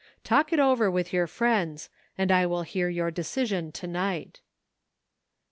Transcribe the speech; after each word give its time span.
Talk 0.23 0.51
it 0.51 0.57
over 0.59 0.89
with 0.89 1.13
your 1.13 1.27
friends, 1.27 1.91
and 2.17 2.31
I 2.31 2.47
will 2.47 2.63
hear 2.63 2.89
your 2.89 3.11
decision 3.11 3.71
to 3.73 3.85
night." 3.85 4.41